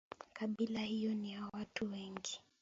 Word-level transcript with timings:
Kabila 0.33 0.79
hiyo 0.79 1.13
ni 1.13 1.31
ya 1.31 1.47
watu 1.53 1.91
wengi 1.91 2.41